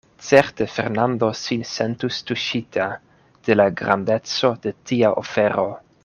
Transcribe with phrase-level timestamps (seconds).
[0.27, 2.87] Certe Fernando sin sentus tuŝita
[3.49, 5.67] de la grandeco de tia ofero.